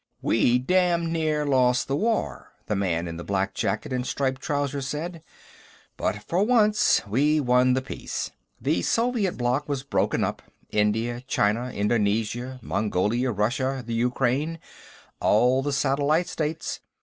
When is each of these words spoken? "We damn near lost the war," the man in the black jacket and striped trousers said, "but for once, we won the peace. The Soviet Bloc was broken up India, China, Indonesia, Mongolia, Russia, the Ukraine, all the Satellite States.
"We 0.23 0.57
damn 0.57 1.11
near 1.11 1.45
lost 1.45 1.87
the 1.87 1.95
war," 1.95 2.53
the 2.65 2.75
man 2.75 3.07
in 3.07 3.17
the 3.17 3.23
black 3.23 3.53
jacket 3.53 3.93
and 3.93 4.03
striped 4.03 4.41
trousers 4.41 4.87
said, 4.87 5.21
"but 5.95 6.23
for 6.23 6.41
once, 6.43 7.05
we 7.05 7.39
won 7.39 7.73
the 7.75 7.83
peace. 7.83 8.31
The 8.59 8.81
Soviet 8.81 9.37
Bloc 9.37 9.69
was 9.69 9.83
broken 9.83 10.23
up 10.23 10.41
India, 10.71 11.21
China, 11.27 11.69
Indonesia, 11.69 12.59
Mongolia, 12.63 13.31
Russia, 13.31 13.83
the 13.85 13.93
Ukraine, 13.93 14.57
all 15.19 15.61
the 15.61 15.71
Satellite 15.71 16.27
States. 16.27 16.79